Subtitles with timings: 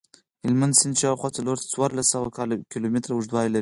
[0.45, 1.29] هلمند سیند شاوخوا
[1.71, 2.27] څوارلس سوه
[2.73, 3.59] کیلومتره اوږدوالی لري.